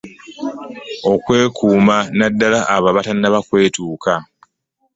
Okwekuuma 1.13 1.97
naddala 2.17 2.59
abo 2.73 2.85
abatannaba 2.91 3.39
kwetuuka. 3.47 4.13